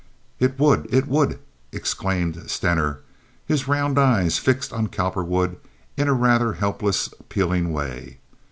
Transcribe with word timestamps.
"It 0.39 0.57
would, 0.57 0.87
it 0.91 1.05
would!" 1.07 1.37
exclaimed 1.71 2.49
Stener, 2.49 3.01
his 3.45 3.67
round 3.67 3.99
eyes 3.99 4.39
fixed 4.39 4.73
on 4.73 4.87
Cowperwood 4.87 5.57
in 5.95 6.07
a 6.07 6.13
rather 6.13 6.53
helpless, 6.53 7.13
appealing 7.19 7.71
way. 7.71 8.17